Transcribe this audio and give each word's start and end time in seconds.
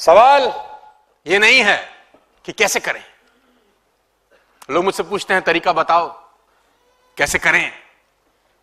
सवाल 0.00 0.42
ये 1.26 1.38
नहीं 1.38 1.60
है 1.60 1.76
कि 2.44 2.52
कैसे 2.52 2.80
करें। 2.80 3.02
लोग 4.70 4.84
मुझसे 4.84 5.02
पूछते 5.02 5.34
हैं, 5.34 5.42
तरीका 5.42 5.72
बताओ, 5.72 6.08
कैसे 7.16 7.38
करें? 7.38 7.72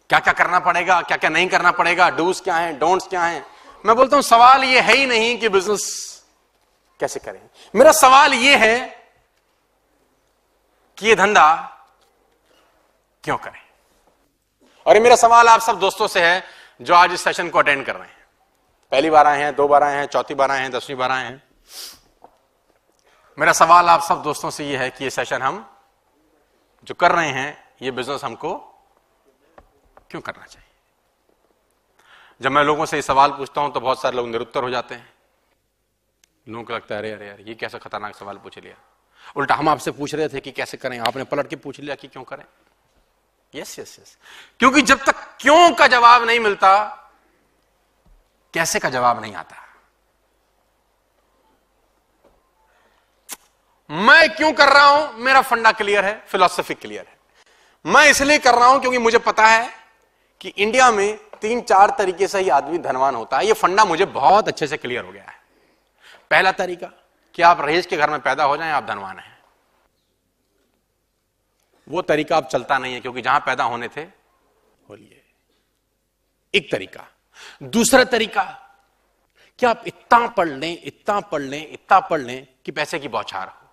क्या 0.09 0.19
क्या 0.19 0.33
करना 0.33 0.59
पड़ेगा 0.59 1.01
क्या 1.01 1.17
क्या 1.17 1.29
नहीं 1.29 1.47
करना 1.47 1.71
पड़ेगा 1.71 2.09
डूज 2.09 2.39
क्या 2.41 2.55
है 2.55 2.77
डोंट्स 2.79 3.07
क्या 3.07 3.23
है? 3.23 3.45
मैं 3.85 3.95
बोलता 3.95 4.15
हूँ, 4.15 4.23
सवाल 4.23 4.63
ये 4.63 4.81
है 4.81 4.95
ही 4.95 5.05
नहीं 5.05 5.37
कि 5.39 5.49
बिज़नेस 5.49 5.85
कैसे 7.01 7.19
करें। 7.19 7.39
मेरा 7.73 7.91
सवाल 7.91 8.33
ये 8.33 8.55
है 8.55 8.77
कि 10.97 11.07
ये 11.07 11.15
धंधा 11.15 11.55
क्यों 13.23 13.37
करें? 13.37 13.61
और 14.85 14.95
ये 14.95 14.99
मेरा 14.99 15.15
सवाल 15.15 15.47
आप 15.47 15.61
सब 15.61 15.79
दोस्तों 15.79 16.07
से 16.07 16.25
है 16.25 16.43
जो 16.81 16.93
आज 16.93 17.13
इस 17.13 17.23
सेशन 17.23 17.49
को 17.49 17.59
अटेंड 17.59 17.85
कर 17.85 17.95
रहे 17.95 18.07
हैं। 18.07 18.16
पहली 18.91 19.09
बार 19.09 19.27
आए 19.27 19.41
हैं, 19.43 19.55
दो 19.55 19.67
बार 19.67 19.83
आए 19.83 19.95
हैं, 19.95 20.05
चौथी 20.05 20.33
बार 20.33 20.51
आए 20.51 20.61
हैं, 20.61 20.71
दसवीं 20.71 20.97
बार 20.97 21.11
आए 21.11 21.23
हैं। 21.23 21.43
मेरा 23.37 23.53
सवाल 23.53 23.89
आप 23.89 24.01
सब 24.01 24.21
दोस्तों 24.21 24.49
से 24.49 24.65
यह 24.65 24.81
है 24.81 24.89
कि 24.89 25.03
ये 25.03 25.09
सेशन 25.09 25.41
हम 25.41 25.65
जो 26.87 26.93
कर 26.93 27.11
रहे 27.11 27.29
हैं, 27.29 27.75
ये 27.81 27.91
बिज़नेस 27.91 28.23
हमको 28.23 28.55
क्यों 30.09 30.21
करना 30.21 30.45
चाहिए? 30.45 30.69
जब 32.41 32.51
मैं 32.51 32.63
लोगों 32.63 32.85
से 32.85 32.97
ये 32.97 33.01
सवाल 33.01 33.31
पूछता 33.31 33.61
हूँ 33.61 33.71
तो 33.73 33.79
बहुत 33.79 34.01
सारे 34.01 34.17
लोग 34.17 34.27
निरुत्तर 34.27 34.63
हो 34.63 34.69
जाते 34.69 34.95
हैं। 34.95 35.09
लोगों 36.49 36.63
को 36.63 36.73
लगता 36.73 36.95
है, 36.95 37.01
अरे 37.01 37.11
अरे 37.11 37.27
यार 37.27 37.39
ये 37.41 37.53
कैसा 37.55 37.77
खतरनाक 37.77 38.15
सवाल 38.15 38.37
पूछ 38.37 38.57
लिया। 38.59 38.75
उल्टा 39.35 39.55
हम 39.55 39.69
आपसे 39.69 39.91
पूछ 39.91 40.13
रहे 40.15 40.27
थे 40.29 40.39
कि 40.39 40.51
कैसे 40.51 40.77
करें? 40.77 40.99
आपने 40.99 41.23
पलट 41.23 41.47
के 41.47 41.55
पूछ 41.55 41.79
लिया 41.79 41.95
कि 41.95 42.07
क्यों 42.07 42.23
करें? 42.23 42.45
यस 43.53 43.79
यस 43.79 43.97
यस 43.99 44.17
क्योंकि 44.59 44.81
जब 44.81 45.03
तक 45.03 45.15
क्यों 45.39 45.73
का 45.75 45.87
जवाब 45.87 46.23
नहीं 46.23 46.39
मिलता 46.39 47.03
कैसे 48.57 48.79
का 48.79 48.89
जवाब 48.89 49.21
नहीं 49.21 49.33
आता? 49.35 49.55
मैं 53.89 54.29
क्यों 54.35 54.51
कर 54.53 54.69
रहा 54.69 54.85
हूँ? 54.85 55.13
मेरा 55.15 55.41
फंडा 55.41 55.71
क्लियर 55.71 56.05
है 56.05 56.13
फिलोसफी 56.27 56.73
क्लियर 56.73 57.05
है। 57.07 57.15
मैं 57.85 58.09
इसलिए 58.09 58.37
कर 58.37 58.55
रहा 58.55 58.67
हूँ 58.67 58.79
क्योंकि 58.79 58.97
मुझे 58.97 59.17
पता 59.17 59.45
है 59.47 59.69
कि 60.41 60.49
इंडिया 60.49 60.91
में 60.91 61.17
तीन 61.41 61.61
चार 61.61 61.95
तरीके 61.97 62.27
से 62.27 62.39
ही 62.39 62.49
आदमी 62.49 62.77
धनवान 62.77 63.15
होता 63.15 63.37
है। 63.37 63.45
ये 63.45 63.53
फंडा 63.53 63.85
मुझे 63.85 64.05
बहुत 64.05 64.47
अच्छे 64.47 64.67
से 64.67 64.77
क्लियर 64.77 65.05
हो 65.05 65.11
गया 65.11 65.23
है। 65.23 65.35
पहला 66.31 66.51
तरीका, 66.51 66.87
कि 67.35 67.41
आप 67.41 67.61
रहीस 67.61 67.85
के 67.85 67.97
घर 67.97 68.09
में 68.09 68.19
पैदा 68.19 68.43
हो 68.43 68.57
जाएँ, 68.57 68.71
आप 68.71 68.83
धनवान 68.83 69.19
हैं। 69.19 69.37
वो 71.87 72.01
तरीका 72.01 72.37
अब 72.37 72.47
चलता 72.47 72.77
नहीं 72.77 72.93
है, 72.93 72.99
क्योंकि 73.01 73.21
जहाँ 73.21 73.39
पैदा 73.39 73.63
होने 73.63 73.87
थे 73.87 74.01
हो 74.01 74.95
लिए 74.95 75.23
एक 76.53 76.71
तरीका। 76.71 77.07
दूसरा 77.63 78.03
तरीका 78.03 78.43
कि 79.59 79.65
आप 79.65 79.83
इतना 79.87 80.27
पढ़ 80.27 80.49
लें, 80.49 80.81
इतना 80.83 81.19
पढ़ 81.19 81.41
लें, 81.41 81.71
इतना 81.71 81.99
पढ़ 81.99 82.21
लें 82.21 82.47
कि 82.65 82.71
पैसे 82.71 82.99
की 82.99 83.07
बौछार 83.07 83.47
हो? 83.47 83.69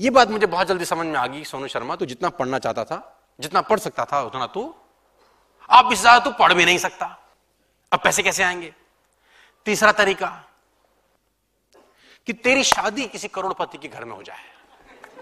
यह 0.00 0.10
बात 0.10 0.30
मुझे 0.30 0.46
बहुत 0.46 0.66
जल्दी 0.66 0.84
समझ 0.84 1.06
में 1.06 1.18
आ 1.18 1.26
गई, 1.26 1.44
सोनू 1.44 1.68
शर्मा 1.68 1.96
तो 1.96 2.06
जितना 2.06 2.28
पढ़ना 2.30 2.58
चाहता 2.58 2.84
था, 2.84 3.28
जितना 3.40 3.60
पढ़ 3.60 3.78
सकता 3.78 4.04
था, 4.04 4.22
उतना 4.22 4.46
तो 4.46 4.64
आप 5.70 5.92
इससे 5.92 6.00
ज़्यादा 6.00 6.24
तो 6.24 6.30
पढ़ 6.30 6.52
भी 6.52 6.64
नहीं 6.64 6.78
सकता। 6.78 7.06
अब 7.92 8.00
पैसे 8.00 8.22
कैसे 8.22 8.42
आएँगे? 8.42 8.72
तीसरा 9.66 9.92
तरीका, 9.92 10.28
कि 12.26 12.32
तेरी 12.32 12.64
शादी 12.64 13.06
किसी 13.06 13.28
करोड़पति 13.28 13.78
के 13.78 13.88
घर 13.88 14.04
में 14.04 14.14
हो 14.16 14.22
जाए 14.22 14.52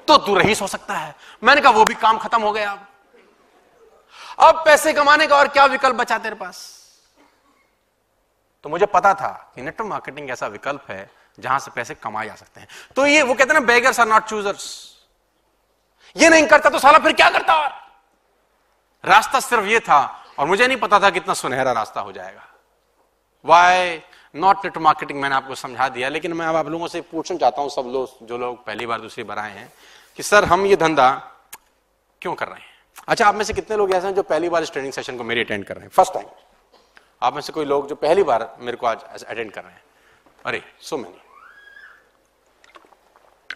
तो 0.08 0.16
तू 0.16 0.34
रहीस 0.34 0.60
हो 0.62 0.66
सकता 0.66 0.94
है। 0.94 1.14
मैंने 1.42 1.60
कहा, 1.60 1.70
वो 1.72 1.84
भी 1.84 1.94
काम 1.94 2.18
खत्म 2.18 2.40
हो 2.42 2.52
गया 2.52 2.70
अब। 2.72 2.86
अब 4.40 4.62
पैसे 4.64 4.92
कमाने 4.92 5.26
का 5.26 5.36
और 5.36 5.48
क्या 5.48 5.64
विकल्प 5.64 5.96
बचा 5.96 6.18
तेरे 6.18 6.34
पास? 6.34 6.60
तो 8.64 8.68
मुझे 8.68 8.86
पता 8.86 9.14
था 9.14 9.52
कि 9.54 9.62
नेटवर्क 9.62 9.88
मार्केटिंग 9.90 10.30
ऐसा 10.30 10.46
विकल्प 10.46 10.90
है 10.90 11.10
जहाँ 11.38 11.58
से 11.58 11.70
पैसे 11.70 11.94
कमाए 11.94 12.26
जा 12.26 12.34
सकते 12.34 12.60
हैं। 12.60 12.68
तो 12.96 13.06
ये 13.06 13.22
वो 13.22 13.34
कहते 13.34 13.54
ना 13.54 13.60
बेगर्स 13.60 14.00
आर 14.00 14.08
नॉट 14.08 14.24
चूजर्स 14.24 14.66
ये 16.16 16.28
नहीं 16.28 16.46
करता 16.46 16.70
तो 16.70 16.78
साला 16.78 16.98
फिर 16.98 17.12
क्या 17.12 17.30
करता 17.30 17.54
और? 17.54 17.70
रास्ता 19.04 19.40
सिर्फ़ 19.40 19.64
ये 19.64 19.80
था 19.80 20.24
और 20.38 20.46
मुझे 20.46 20.66
नहीं 20.66 20.78
पता 20.78 20.98
था 21.00 21.10
कितना 21.10 21.34
सुनहरा 21.34 21.72
रास्ता 21.72 22.00
हो 22.00 22.12
जाएगा। 22.12 22.46
वाई 23.44 24.00
नॉट 24.34 24.64
नेट 24.64 24.78
मार्केटिंग 24.78 25.20
मैंने 25.20 25.34
आपको 25.34 25.54
समझा 25.54 25.88
दिया, 25.88 26.08
लेकिन 26.08 26.32
मैं 26.32 26.46
अब 26.46 26.56
आप 26.56 26.68
लोगों 26.68 26.88
से 26.88 27.00
पूछना 27.00 27.36
चाहता 27.38 27.62
हूँ, 27.62 27.70
सब 27.70 27.82
लोग, 27.86 28.26
जो 28.26 28.38
लोग 28.38 28.64
पहली 28.64 28.86
बार 28.86 29.00
दूसरी 29.00 29.24
बार 29.24 29.38
आए 29.38 29.50
हैं, 29.50 29.72
कि 30.16 30.22
सर, 30.22 30.44
हम 30.44 30.66
ये 30.66 30.76
धंधा 30.76 31.10
क्यों 32.22 32.34
कर 32.34 32.48
रहे 32.48 32.60
हैं? 32.60 32.70
अच्छा 33.08 33.26
आप 33.26 33.34
में 33.34 33.44
से 33.44 33.52
कितने 33.52 33.76
लोग 33.76 33.92
ऐसे 33.92 34.06
हैं 34.06 34.14
जो 34.14 34.22
पहली 34.22 34.48
बार 34.48 34.62
इस 34.62 34.72
ट्रेनिंग 34.72 34.92
सेशन 34.92 35.16
को 35.16 35.24
मेरी 35.24 35.40
अटेंड 35.40 35.64
कर 35.64 35.74
रहे 35.74 35.84
हैं? 35.84 35.90
फ़र्स्ट 35.90 36.14
टाइम 36.14 36.26
आप 37.22 37.34
में 37.34 37.40
से 37.40 37.52
कोई 37.52 37.64
लोग 37.64 37.88
जो 37.88 37.94
पहली 37.96 38.22
बार 38.22 38.56
मेरे 38.60 38.76
को 38.76 38.86
आज 38.86 39.22
अटेंड 39.24 39.50
कर 39.52 39.62
रहे 39.62 39.72
हैं। 39.72 39.82
अरे 40.46 40.62
सो 40.80 40.96
मैनी 40.96 41.20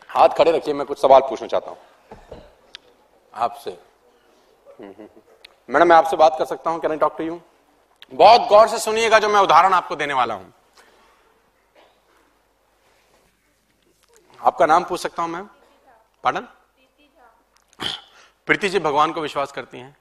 हाथ 0.08 0.36
खड़े 0.38 0.50
रखिए 0.52 0.74
मैं 0.74 0.86
कुछ 0.86 1.00
सवाल 1.00 1.20
पूछना 1.20 1.48
चाहता 1.48 1.70
हूँ। 1.70 1.78
आपसे। 3.34 3.70
मैडम 5.68 5.88
मैं 5.88 5.96
आपसे 5.96 6.16
बात 6.16 6.36
कर 6.38 6.44
सकता 6.44 6.70
हूँ? 6.70 6.80
Can 6.80 6.90
I 6.90 6.98
talk 6.98 7.16
to 7.18 7.24
you 7.24 7.40
बहुत 8.12 8.48
गौर 8.48 8.68
से 8.68 8.78
सुनिएगा 8.78 9.18
जो 9.18 9.28
मैं 9.28 9.40
उदाहरण 9.40 9.72
आपको 9.72 9.96
देने 9.96 10.14
वाला 10.14 10.34
हूँ। 10.34 10.52
आपका 14.38 14.66
नाम 14.66 14.84
पूछ 14.84 15.00
सकता 15.00 15.22
हूँ 15.22 15.30
मैम? 15.30 15.48
पार्डन 16.24 16.46
प्रीति 18.48 18.68
जी 18.68 18.78
भगवान 18.80 19.12
को 19.12 19.20
विश्वास 19.20 19.52
करती 19.52 19.78
है। 19.78 19.94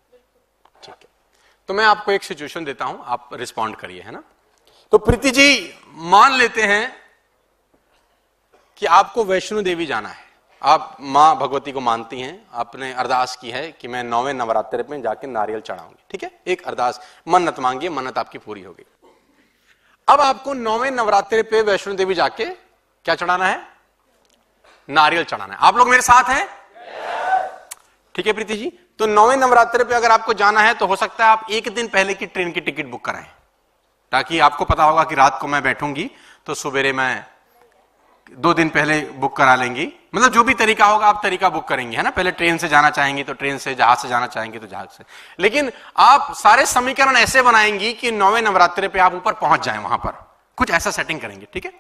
तो 1.70 1.74
मैं 1.74 1.86
आपको 1.86 2.12
एक 2.12 2.24
सिचुएशन 2.24 2.66
देता 2.66 2.86
हूँ 2.86 3.04
आप 3.06 3.30
रिस्पॉन्ड 3.34 3.76
करिए 3.76 4.02
है 4.02 4.12
ना? 4.12 4.24
तो 4.92 4.98
प्रीति 4.98 5.32
जी 5.32 5.74
मान 6.10 6.34
लेते 6.34 6.64
हैं 6.64 6.92
कि 8.78 8.86
आपको 8.86 9.24
वैष्णो 9.24 9.62
देवी 9.62 9.86
जाना 9.86 10.10
है। 10.10 10.24
आप 10.62 10.98
माँ 11.02 11.36
भगवती 11.38 11.72
को 11.72 11.80
मानती 11.80 12.20
हैं 12.22 12.46
आपने 12.54 12.92
अरदास 12.94 13.36
की 13.36 13.52
है 13.52 13.72
कि 13.72 13.88
मैं 13.88 14.04
नौवे 14.04 14.34
नवरात्र 14.34 14.86
में 14.90 15.02
जाके 15.02 15.28
नारियल 15.28 15.62
चढ़ाऊँगी 15.62 16.04
ठीक 16.12 16.24
है? 16.24 16.32
एक 16.48 16.68
अरदास 16.68 17.02
मन्नत 17.28 17.60
मांगिए 17.60 17.90
मन्नत 17.90 18.18
आपकी 18.18 18.38
पूरी 18.38 18.62
होगी 18.62 18.86
अब 20.08 20.22
आपको 20.22 20.54
नौवे 20.54 20.92
नवरात्र 20.92 21.42
पे 21.44 21.62
वैष्णो 21.62 21.94
देवी 21.94 22.14
जाके 22.14 22.46
क्या 22.46 23.16
चढ़ाना 23.16 23.46
है? 23.46 23.60
नारियल 24.90 25.24
चढ़ाना 25.24 25.54
है। 25.54 25.60
आप 25.60 25.78
लोग 25.78 25.90
मेरे 25.90 26.02
साथ 26.02 26.30
हैं? 26.30 26.48
ठीक 28.16 28.28
है 28.28 28.34
प्रीति 28.34 28.58
जी? 28.58 28.72
तो 29.00 29.06
नौवे 29.06 29.36
नवरात्र 29.36 29.84
पे 29.84 29.96
अगर 29.96 30.12
आपको 30.12 30.34
जाना 30.34 30.62
है 30.62 30.74
तो 30.74 30.86
हो 30.86 30.96
सकता 30.96 31.26
है 31.26 31.32
आप 31.32 31.48
एक 31.52 31.74
दिन 31.76 31.88
पहले 31.88 32.14
की 32.14 32.26
ट्रेन 32.26 32.52
की 32.52 32.62
टिकट 32.62 32.86
बुक 32.86 33.06
कराएँ। 33.06 33.28
ताकि 34.12 34.40
आपको 34.40 34.66
पता 34.66 34.84
होगा 34.84 35.04
कि 35.04 35.16
रात 35.16 35.38
को 35.42 35.48
मैं 35.48 35.64
बैठूँगी 35.64 36.10
तो 36.46 36.54
सवेरे 36.54 36.94
मैं 36.94 37.26
दो 38.32 38.54
दिन 38.54 38.70
पहले 38.70 39.00
बुक 39.02 39.36
करा 39.38 39.56
लेंगी। 39.56 39.88
मतलब 40.16 40.32
जो 40.32 40.44
भी 40.44 40.54
तरीका 40.54 40.86
होगा, 40.86 41.08
आप 41.08 41.20
तरीका 41.24 41.50
बुक 41.50 41.68
करेंगे, 41.68 41.98
है 41.98 42.04
ना? 42.04 42.10
पहले 42.10 42.32
ट्रेन 42.32 42.58
से 42.58 42.68
जाना 42.68 42.90
चाहेंगे 42.90 43.24
तो 43.24 43.34
ट्रेन 43.34 43.58
से, 43.58 43.76
जहाज़ 43.76 44.00
से 44.00 44.08
जाना 44.08 44.28
चाहेंगे 44.28 44.60
तो 44.60 44.68
जहाज़ 44.68 44.88
से। 44.90 45.04
लेकिन 45.40 45.72
आप 45.98 46.34
सारे 46.34 46.66
समीकरण 46.66 47.18
ऐसे 47.18 47.42
बनाएँगी 47.42 47.94
कि 47.94 48.12
नौवे 48.12 48.42
नवरात्रि 48.42 48.88
पे 48.88 49.00
आप 49.00 49.14
ऊपर 49.14 49.34
पहुँच 49.34 49.66
जाए 49.66 49.78
वहाँ 49.78 49.98
पर। 49.98 50.42
कुछ 50.58 50.72
ऐसा 50.72 50.92
सेटिंग 50.92 51.22
करेंगे, 51.22 51.48
ठीक 51.54 51.66
है? 51.66 51.74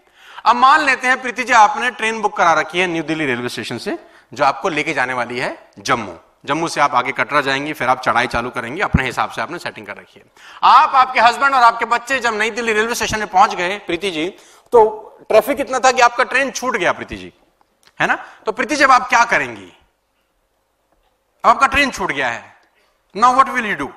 अब 0.45 0.55
मान 0.55 0.81
लेते 0.81 1.07
हैं, 1.07 1.21
प्रीति 1.21 1.43
जी, 1.43 1.53
आपने 1.53 1.91
ट्रेन 1.91 2.21
बुक 2.21 2.37
करा 2.37 2.53
रखी 2.53 2.79
है 2.79 2.87
न्यू 2.87 3.03
दिल्ली 3.03 3.25
रेलवे 3.25 3.49
स्टेशन 3.49 3.77
से, 3.77 3.97
जो 4.33 4.43
आपको 4.45 4.69
लेके 4.69 4.93
जाने 4.93 5.13
वाली 5.13 5.39
है 5.39 5.57
जम्मू। 5.79 6.13
जम्मू 6.45 6.67
से 6.67 6.81
आप 6.81 6.95
आगे 6.95 7.11
कटरा 7.11 7.41
जाएँगे, 7.41 7.73
फिर 7.73 7.89
आप 7.89 8.01
चढ़ाई 8.01 8.27
चालू 8.27 8.49
करेंगे, 8.49 8.81
अपने 8.81 9.03
हिसाब 9.03 9.29
से 9.29 9.41
आपने 9.41 9.59
सेटिंग 9.59 9.85
कर 9.87 9.95
रखी 9.95 10.19
है। 10.19 10.25
आप, 10.63 10.95
आपके 10.95 11.19
हस्बैंड 11.19 11.55
और 11.55 11.63
आपके 11.63 11.85
बच्चे 11.85 12.19
जब 12.19 12.33
नई 12.33 12.51
दिल्ली 12.51 12.73
रेलवे 12.73 12.95
स्टेशन 12.95 13.19
में 13.19 13.27
पहुँच 13.27 13.55
गए, 13.55 13.77
प्रीति 13.77 14.11
जी 14.11 14.27
तो 14.73 15.01
ट्रैफ़िक 15.29 15.59
इतना 15.59 15.79
था 15.79 15.91
कि 15.91 16.01
आपका 16.01 16.23
ट्रेन 16.23 16.51
छूट 16.51 16.75
गया, 16.77 16.91
प्रीति 16.91 17.15
जी। 17.15 17.33
है 18.01 18.07
ना? 18.07 18.15
तो 18.45 18.51
प्रीति 18.51 18.75
जब 18.75 18.91
आप 18.91 19.09
क्या 19.09 19.23
करेंगी? 19.25 19.71
आपका 21.45 21.67
ट्रेन 21.67 21.91
छूट 21.91 22.11
गया 22.11 22.29
है। 22.29 22.55
Now 23.15 23.33
what 23.33 23.49
will 23.49 23.65
you 23.65 23.75
do 23.75 23.87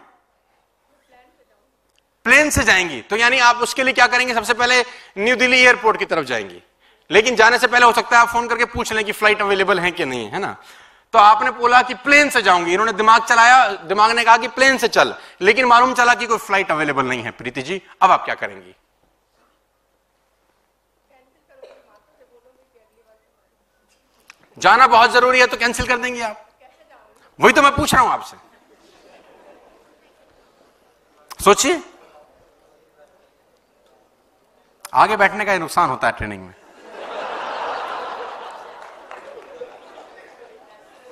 plane 2.25 2.51
से 2.51 2.63
जाएँगी। 2.63 3.01
तो 3.01 3.17
यानी 3.17 3.39
आप 3.39 3.57
उसके 3.57 3.83
लिए 3.83 3.93
क्या 3.93 4.07
करेंगे? 4.07 4.35
सबसे 4.35 4.55
पहले 4.55 4.81
न्यू 5.19 5.37
दिल्ली 5.37 5.59
एयरपोर्ट 5.59 5.99
की 5.99 6.05
तरफ़ 6.05 6.25
जाएँगी। 6.25 6.62
लेकिन 7.11 7.37
जाने 7.37 7.59
से 7.59 7.67
पहले 7.67 7.87
हो 7.87 7.93
सकता 7.93 8.17
है 8.17 8.23
आप 8.23 8.29
फ़ोन 8.29 8.49
करके 8.49 8.65
पूछ 8.65 8.93
लें 8.93 9.05
कि 9.05 9.12
फ़्लाइट 9.12 9.41
अवेलेबल 9.43 9.81
है 9.81 9.91
कि 9.91 10.05
नहीं, 10.05 10.29
है 10.31 10.39
ना? 10.39 10.56
तो 11.14 11.19
आपने 11.19 11.50
बोला 11.50 11.81
कि 11.82 11.94
प्लेन 11.96 12.31
से 12.31 12.43
जाऊँगी। 12.43 12.72
इन्होंने 12.72 12.93
दिमाग 12.93 13.25
चलाया, 13.25 13.66
दिमाग 13.84 14.10
ने 14.10 14.25
कहा 14.25 14.37
कि 14.37 14.49
प्लेन 14.49 14.76
से 14.78 14.88
चल। 14.88 15.14
लेकिन 15.40 15.66
मालूम 15.66 15.94
चला 15.94 16.14
कि 16.14 16.26
कोई 16.26 16.38
फ़्लाइट 16.38 16.70
अवेलेबल 16.70 17.06
नहीं 17.06 17.22
है, 17.22 17.31
प्रीति 17.31 17.62
जी। 17.62 17.81
अब 18.02 18.10
आप 18.10 18.25
क्या 18.25 18.34
करेंगी? 18.34 18.75
जाना 24.58 24.87
बहुत 24.87 25.10
ज़रूरी 25.10 25.40
है 25.40 25.46
तो 25.46 25.56
कैंसिल 25.56 25.87
कर 25.87 25.99
देंगे 25.99 26.20
आप। 26.20 26.46
वही 27.38 27.52
तो 27.52 27.62
मैं 27.62 27.75
पूछ 27.75 27.94
रहा 27.94 28.02
हूँ 28.02 28.10
आपसे। 28.10 28.37
सोचिए। 31.44 31.82
आगे 34.94 35.16
बैठने 35.16 35.44
का 35.44 35.56
नुकसान 35.58 35.90
होता 35.90 36.06
है 36.06 36.12
ट्रेनिंग 36.12 36.43
में। 36.43 36.55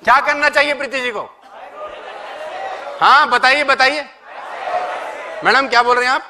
क्या 0.06 0.19
करना 0.20 0.49
चाहिए 0.49 0.75
प्रीति 0.75 1.00
जी 1.00 1.11
को? 1.11 1.20
हाँ 3.00 3.29
बताइए 3.31 3.64
बताइए। 3.64 4.05
मैडम, 5.44 5.69
क्या 5.69 5.82
बोल 5.82 5.97
रहे 5.97 6.05
हैं 6.05 6.12
आप? 6.12 6.23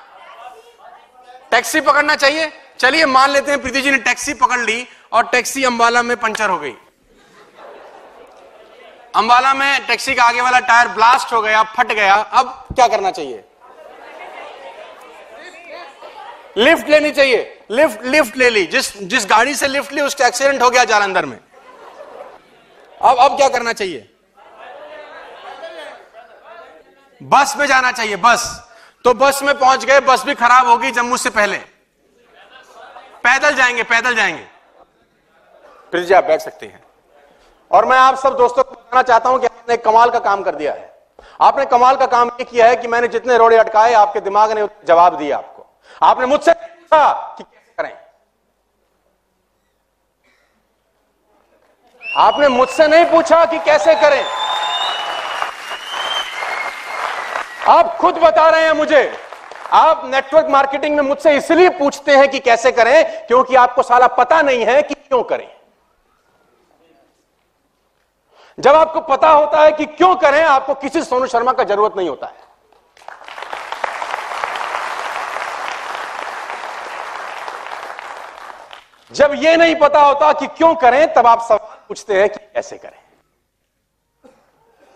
टैक्सी 1.50 1.80
पकड़ना 1.80 2.14
चाहिए? 2.14 2.52
चलिए, 2.78 3.06
मान 3.06 3.30
लेते 3.30 3.50
हैं 3.50 3.60
प्रीति 3.62 3.80
जी 3.80 3.90
ने 3.90 3.98
टैक्सी 3.98 4.34
पकड़ 4.34 4.58
ली 4.60 4.86
और 5.12 5.26
टैक्सी 5.26 5.64
अंबाला 5.64 6.02
में 6.02 6.16
पंचर 6.16 6.50
हो 6.50 6.58
गई। 6.58 6.72
अंबाला 9.14 9.54
में 9.54 9.86
टैक्सी 9.86 10.14
का 10.14 10.24
आगे 10.24 10.40
वाला 10.40 10.58
टायर 10.58 10.88
ब्लास्ट 10.88 11.32
हो 11.32 11.40
गया, 11.40 11.62
फट 11.62 11.92
गया। 11.92 12.14
अब 12.14 12.66
क्या 12.74 12.86
करना 12.86 13.10
चाहिए? 13.10 13.44
लिफ्ट 16.56 16.88
लेनी 16.88 17.10
चाहिए। 17.10 17.60
लिफ्ट 17.70 18.04
लिफ्ट 18.04 18.36
ले 18.36 18.50
ली। 18.50 18.66
जिस 18.66 18.96
जिस 18.98 19.26
गाड़ी 19.26 19.54
से 19.54 19.68
लिफ्ट 19.68 19.92
ली, 19.92 20.00
उसका 20.00 20.26
एक्सीडेंट 20.26 20.62
हो 20.62 20.70
गया 20.70 20.84
जालंधर 20.84 21.24
में। 21.24 21.38
अब 23.02 23.16
अब 23.18 23.36
क्या 23.36 23.48
करना 23.48 23.72
चाहिए? 23.72 24.12
बस 27.22 27.54
में 27.56 27.66
जाना 27.66 27.92
चाहिए, 27.92 28.16
बस। 28.16 28.70
तो 29.04 29.14
बस 29.14 29.42
में 29.42 29.58
पहुँच 29.58 29.84
गए, 29.84 30.00
बस 30.00 30.24
भी 30.24 30.34
खराब 30.34 30.68
होगी 30.68 30.90
जम्मू 30.90 31.16
से 31.16 31.30
पहले। 31.30 31.56
पैदल 33.22 33.54
जाएँगे 33.54 33.82
पैदल 33.82 34.14
जाएँगे। 34.14 34.46
फिर 35.92 36.04
जी 36.04 36.14
आप 36.14 36.24
बैठ 36.24 36.40
सकते 36.40 36.66
हैं। 36.66 36.84
और 37.70 37.84
मैं 37.84 37.98
आप 37.98 38.14
सब 38.14 38.36
दोस्तों 38.36 38.62
को 38.62 38.70
बताना 38.70 39.02
चाहता 39.02 39.28
हूँ 39.28 39.40
कि 39.40 39.46
आपने 39.46 39.76
कमाल 39.76 40.10
का 40.10 40.18
काम 40.18 40.42
कर 40.42 40.54
दिया 40.54 40.72
है। 40.72 40.98
आपने 41.40 41.64
कमाल 41.64 41.96
का 41.96 42.06
काम 42.06 42.28
ये 42.28 42.44
किया 42.44 42.66
है 42.66 42.76
कि 42.76 42.88
मैंने 42.88 43.08
जितने 43.08 43.38
रोड़े 43.38 43.56
अटकाए, 43.56 43.92
आपके 43.92 44.20
दिमाग 44.20 44.52
ने 44.52 44.68
जवाब 44.84 45.18
दिया 45.18 45.36
आपको। 45.36 45.80
आपने 46.02 46.26
मुझसे 46.26 46.52
पूछा 46.52 47.34
कि 47.38 47.44
कैसे 47.44 47.82
करें? 47.82 48.05
आपने 52.16 52.48
मुझसे 52.48 52.86
नहीं 52.88 53.04
पूछा 53.04 53.44
कि 53.44 53.58
कैसे 53.58 53.94
करें। 53.94 54.24
आप 57.68 57.96
खुद 57.96 58.18
बता 58.18 58.48
रहे 58.48 58.62
हैं 58.62 58.72
मुझे। 58.72 59.18
आप 59.72 60.02
नेटवर्क 60.04 60.46
मार्केटिंग 60.50 60.96
में 60.96 61.02
मुझसे 61.02 61.36
इसलिए 61.36 61.68
पूछते 61.68 62.16
हैं 62.16 62.28
कि 62.30 62.38
कैसे 62.38 62.72
करें, 62.72 63.26
क्योंकि 63.26 63.56
आपको 63.56 63.82
साला 63.82 64.06
पता 64.06 64.40
नहीं 64.42 64.64
है 64.66 64.82
कि 64.82 64.94
क्यों 64.94 65.22
करें। 65.22 65.48
जब 68.58 68.74
आपको 68.74 69.00
पता 69.00 69.28
होता 69.28 69.62
है 69.62 69.72
कि 69.72 69.86
क्यों 69.86 70.14
करें, 70.16 70.42
आपको 70.44 70.74
किसी 70.74 71.02
सोनू 71.02 71.26
शर्मा 71.26 71.52
का 71.52 71.64
ज़रूरत 71.64 71.96
नहीं 71.96 72.08
होता 72.08 72.26
है। 72.26 72.44
जब 79.12 79.34
यह 79.34 79.56
नहीं 79.56 79.74
पता 79.76 80.00
होता 80.00 80.32
कि 80.32 80.46
क्यों 80.46 80.74
करें, 80.74 81.12
तब 81.14 81.26
आप 81.26 81.40
सवाल 81.40 81.75
पूछते 81.90 82.20
हैं 82.20 82.28
कि 82.28 82.38
कैसे 82.54 82.76
करें? 82.78 82.98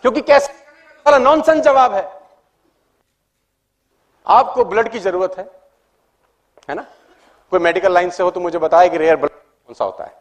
क्योंकि 0.05 0.21
कैसे 0.23 0.53
वाला 1.07 1.19
नॉनसेंस 1.21 1.63
जवाब 1.65 1.95
है। 1.95 2.09
आपको 4.27 4.65
ब्लड 4.65 4.89
की 4.89 4.99
ज़रूरत 4.99 5.35
है 5.39 5.45
है 6.69 6.75
ना? 6.75 6.85
कोई 7.53 7.61
मेडिकल 7.61 7.93
लाइन 7.93 8.11
से 8.11 8.23
हो 8.23 8.31
तो 8.31 8.41
मुझे 8.41 8.59
बताए 8.59 8.89
कि 8.89 8.99
रेयर 8.99 9.17
ब्लड 9.17 9.31
कौन 9.31 9.75
सा 9.75 9.85
होता 9.85 10.05
है। 10.05 10.19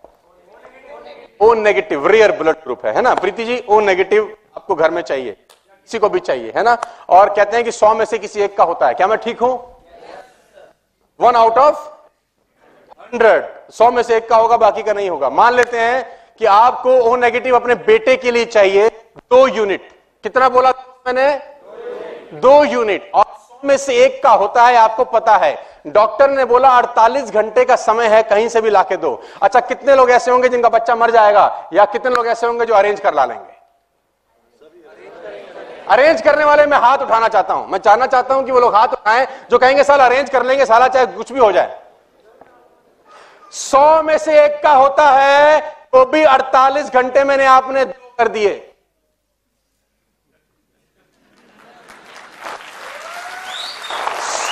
O 1.42 1.54
negative 1.56 2.07
rare 2.07 2.31
blood 2.38 2.63
group 2.63 2.86
है 2.86 2.94
है 2.95 3.01
ना? 3.01 3.13
प्रीति 3.16 3.45
जी 3.45 3.60
ओ 3.60 3.80
नेगेटिव 3.81 4.36
आपको 4.57 4.75
घर 4.75 4.92
में 4.92 5.01
चाहिए, 5.01 5.31
किसी 5.31 6.00
को 6.00 6.10
भी 6.10 6.19
चाहिए, 6.19 6.51
है 6.56 6.63
ना? 6.63 6.77
और 7.10 7.33
कहते 7.33 7.56
हैं 7.56 7.66
कि 7.66 7.71
सौ 7.71 7.94
में 7.95 8.06
से 8.06 8.18
किसी 8.19 8.42
एक 8.42 8.57
का 8.57 8.63
होता 8.63 8.88
है। 8.88 8.94
क्या 8.94 9.07
मैं 9.07 9.18
ठीक 9.18 9.39
हूँ? 9.42 9.54
वन 11.19 11.36
आउट 11.36 11.57
ऑफ़ 11.57 11.88
हंड्रेड 13.01 13.71
सौ 13.71 13.89
में 13.92 14.01
से 14.04 14.18
एक 14.18 14.27
का 14.30 14.36
होगा, 14.38 14.57
बाकी 14.57 14.83
का 14.83 14.94
नहीं 14.94 15.10
होगा। 15.10 15.30
मान 15.31 15.54
लेते 15.54 15.80
हैं 15.80 16.19
कि 16.39 16.45
आपको 16.45 16.91
ओ 17.01 17.15
नेगेटिव 17.15 17.56
अपने 17.56 17.75
बेटे 17.77 18.15
के 18.15 18.31
लिए 18.31 18.45
चाहिए 18.47 18.88
दो 19.31 19.47
यूनिट 19.47 19.89
कितना 20.24 20.50
बोला 20.50 20.69
मैंने? 21.07 21.30
दो 22.33 22.63
यूनिट 22.63 23.12
और 23.13 23.25
में 23.63 23.75
से 23.77 23.95
एक 23.95 24.21
का 24.24 24.30
होता 24.31 24.65
है, 24.65 24.75
आपको 24.75 25.03
पता 25.06 25.36
है। 25.38 25.57
डॉक्टर 25.88 26.30
ने 26.30 26.45
बोला 26.45 26.69
48 26.69 27.31
घंटे 27.31 27.63
का 27.65 27.75
समय 27.75 28.07
है, 28.07 28.21
कहीं 28.24 28.47
से 28.50 28.62
भी 28.62 28.69
लाके 28.69 28.97
दो। 28.97 29.21
अच्छा 29.41 29.59
कितने 29.59 29.95
लोग 29.95 30.09
ऐसे 30.12 30.31
होंगे 30.31 30.50
जिनका 30.50 30.69
बच्चा 30.69 30.95
मर 30.95 31.12
जाएगा? 31.12 31.69
या 31.74 31.86
कितने 31.86 32.12
लोग 32.12 32.27
ऐसे 32.27 32.47
होंगे 32.47 32.65
जो 32.65 32.74
अरेंज 32.74 33.00
कर 33.00 33.13
ला 33.13 33.25
लेंगे? 33.25 33.57
अरेंज 35.88 36.21
करने 36.21 36.44
वाले 36.44 36.65
मैं 36.65 36.77
हाथ 36.77 36.97
उठाना 36.97 37.27
चाहता 37.27 37.53
हूँ। 37.53 37.68
मैं 37.68 37.80
जानना 37.81 38.06
चाहता 38.06 38.33
हूँ 38.33 38.45
कि 38.45 38.51
वो 38.51 38.59
लोग 38.59 38.75
हाथ 38.75 38.88
उठाएँ, 38.88 39.27
जो 39.51 39.57
कहेंगे, 39.57 39.83
साल 39.83 40.00
अरेंज 40.00 40.30
कर 40.30 40.45
लेंगे, 40.45 40.65
साला 40.65 40.88
चाहे 40.88 41.06
कुछ 41.07 41.31
भी 41.31 41.39
हो 41.39 41.51
जाए। 41.51 41.77
सौ 43.53 44.01
में 44.03 44.18
से 44.18 44.44
एक 44.44 44.59
का 44.63 44.71
होता 44.74 45.09
है 45.12 45.78
तो 45.94 46.06
भी 46.06 46.24
48 46.25 46.89
घंटे 46.94 47.24
मैंने 47.24 47.45
आपने 47.47 47.86
दो 47.86 48.13
कर 48.18 48.27
दिए। 48.27 48.53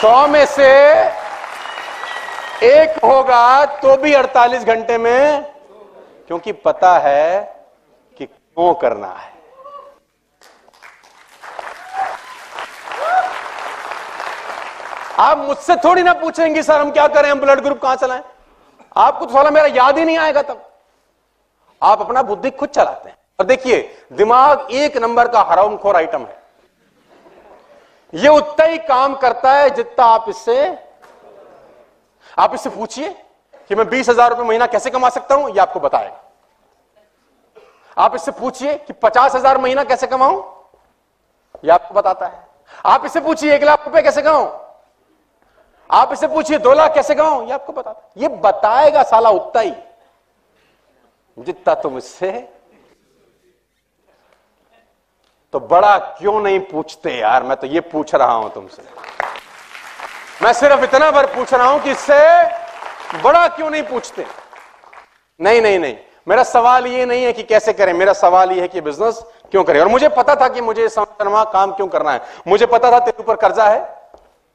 सौ 0.02 0.28
में 0.28 0.46
से 0.48 0.72
एक 2.66 2.98
होगा 3.04 3.66
तो 3.78 3.96
भी 3.98 4.14
48 4.14 4.64
घंटे 4.66 4.98
में, 4.98 5.44
क्योंकि 6.28 6.52
पता 6.52 6.98
है 7.00 7.40
कि 8.20 8.26
क्यों 8.26 8.74
करना 8.76 9.08
है। 9.10 9.36
आप 15.20 15.38
मुझसे 15.38 15.76
थोड़ी 15.76 16.04
ना 16.04 16.14
पूछेंगे, 16.16 16.64
सर, 16.64 16.82
हम 16.82 16.92
क्या 16.92 17.08
करें? 17.08 17.30
हम 17.30 17.40
ब्लड 17.40 17.60
ग्रुप 17.60 17.82
कहाँ 17.82 17.96
चलाएँ 17.96 18.24
आपको 18.96 19.26
तो 19.26 19.34
साला 19.34 19.50
मेरा 19.52 19.68
याद 19.76 19.98
ही 19.98 20.06
नहीं 20.06 20.18
आएगा 20.18 20.42
तब। 20.42 20.64
आप 21.82 22.02
अपना 22.02 22.22
बुद्धि 22.24 22.50
खुद 22.52 22.70
चलाते 22.70 23.10
हैं। 23.10 23.18
और 23.40 23.46
देखिए, 23.46 23.82
दिमाग 24.14 24.68
एक 24.74 24.98
नंबर 24.98 25.28
का 25.28 25.42
हरामखोर 25.44 25.96
आइटम 25.96 26.22
है। 26.22 26.36
यह 28.14 28.30
उतना 28.32 28.66
ही 28.66 28.78
काम 28.80 29.16
करता 29.18 29.52
है 29.54 29.70
जितना 29.70 30.06
आप 30.06 30.26
इससे 30.30 30.78
आप 32.38 32.54
इससे 32.54 32.70
पूछिए 32.70 33.10
कि 33.70 33.76
मैं 33.76 33.88
बीस 33.90 34.10
हज़ार 34.10 34.30
रुपए 34.30 34.44
महीना 34.44 34.66
कैसे 34.68 34.90
कमा 34.90 35.10
सकता 35.10 35.36
हूँ 35.36 35.50
यह 35.50 35.62
आपको 35.62 35.80
बताएगा। 35.80 36.24
आप 37.98 38.16
इससे 38.16 38.32
पूछिए 38.32 38.74
कि 38.78 38.94
पचास 38.94 39.36
हज़ार 39.36 39.58
महीना 39.58 39.84
कैसे 39.84 40.08
कमाऊं, 40.08 40.42
ये 41.66 41.72
आपको 41.72 41.94
बताता 41.94 42.26
है। 42.26 42.46
आप 42.86 43.06
इससे 43.06 43.20
पूछिए, 43.22 43.54
एक 43.56 43.64
लाख 43.64 43.86
रुपए 43.86 44.02
कैसे 44.02 44.22
कमाऊं? 44.22 44.48
आप 45.90 46.14
इससे 46.14 46.28
पूछिए, 46.28 46.58
दो 46.58 46.74
लाख 46.74 46.94
कैसे 46.94 47.16
कमाऊं 47.16 47.48
यह 47.48 47.54
आपको 47.56 47.74
बताता 47.74 48.02
है। 48.02 48.22
ये 48.22 48.28
बताएगा 48.40 49.04
साला 49.06 49.30
उतना 49.32 49.62
ही। 49.62 49.74
जितना 51.38 51.74
तुम 51.74 51.98
इससे 51.98 52.32
तो 55.54 55.60
बड़ा 55.60 55.98
क्यों 55.98 56.40
नहीं 56.42 56.60
पूछते 56.60 57.12
यार? 57.12 57.44
मैं 57.44 57.58
तो 57.58 57.68
ये 57.68 57.80
पूछ 57.80 58.16
रहा 58.16 58.32
हूँ 58.32 58.54
तुमसे। 58.54 58.84
मैं 60.44 60.54
सिर्फ़ 60.54 60.84
इतना 60.84 61.12
बार 61.12 61.26
पूछ 61.26 61.54
रहा 61.54 61.68
हूँ 61.68 61.82
कि 61.82 61.92
इससे 61.92 63.22
बड़ा 63.24 63.48
क्यों 63.48 63.70
नहीं 63.70 63.84
पूछते? 63.84 64.26
नहीं 65.40 65.62
नहीं 65.62 65.80
नहीं। 65.80 65.96
मेरा 66.28 66.44
सवाल 66.44 66.88
ये 66.88 67.06
नहीं 67.06 67.24
है 67.24 67.34
कि 67.34 67.44
कैसे 67.44 67.74
करें। 67.74 67.94
मेरा 67.94 68.14
सवाल 68.14 68.52
ये 68.52 68.62
है 68.62 68.68
कि 68.68 68.82
बिज़नेस 68.82 69.24
क्यों 69.52 69.64
करें? 69.64 69.80
और 69.82 69.88
मुझे 69.88 70.10
पता 70.10 70.36
था 70.36 70.48
कि 70.48 70.62
मुझे 70.62 70.88
काम 71.00 71.72
क्यों 71.72 71.88
करना 71.88 72.12
है। 72.12 72.22
मुझे 72.48 72.66
पता 72.66 72.92
था 72.92 73.00
तेरे 73.00 73.24
ऊपर 73.24 73.36
कर्जा 73.36 73.70
है। 73.70 73.97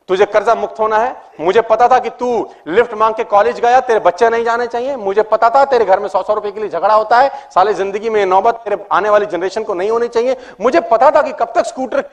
तुझे 0.09 0.27
कर्जा 0.27 0.55
मुक्त 0.55 0.81
होना 0.81 0.99
है। 0.99 1.15
मुझे 1.41 1.61
पता 1.63 1.89
था 1.89 1.99
कि 1.99 2.11
तू 2.11 2.31
लिफ्ट 2.69 2.95
मांग 2.95 3.15
के 3.15 3.25
कॉलेज 3.27 3.61
गया, 3.61 3.81
तेरे 3.83 4.01
बच्चे 4.01 4.29
नहीं 4.31 4.45
जाने 4.45 4.67
चाहिए। 4.69 4.97
मुझे 4.99 5.23
पता 5.25 5.51
था 5.51 5.65
तेरे 5.67 5.85
घर 5.85 6.01
में 6.01 6.09
सौ 6.09 6.23
सौ 6.23 6.35
रुपए 6.35 6.51
के 6.51 6.61
लिए 6.61 6.69
झगड़ा 6.71 6.95
होता 6.95 7.19
है। 7.19 7.31
साले 7.51 7.75
ज़िंदगी 7.75 8.11
में 8.11 8.25
नौबत 8.27 8.61
तेरे 8.65 8.85
आने 8.93 9.11
वाली 9.11 9.27
जनरेशन 9.29 9.65
को 9.65 9.75
नहीं 9.75 9.91
होनी 9.91 10.09
चाहिए। 10.09 10.37
मुझे 10.61 10.81
पता 10.83 11.11
था 11.11 11.23
कि 11.23 11.33
कब 11.35 11.53
तक 11.55 11.67
स्कूटर 11.67 12.05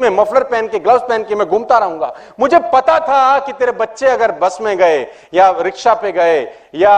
में 0.00 0.08
मफलर 0.10 0.42
पहन 0.44 0.68
के 0.68 0.78
ग्लव्स 0.78 1.02
पहन 1.02 1.24
के 1.24 1.34
मैं 1.34 1.46
घूमता 1.48 1.78
रहूँगा। 1.78 2.12
मुझे 2.40 2.58
पता 2.72 2.98
था 3.00 3.38
कि 3.40 3.52
तेरे 3.54 3.72
बच्चे 3.74 4.06
अगर 4.08 4.32
बस 4.38 4.58
में 4.60 4.76
गए 4.78 5.06
या 5.34 5.50
रिक्शा 5.60 5.94
पे 5.94 6.12
गए 6.12 6.40
या 6.76 6.96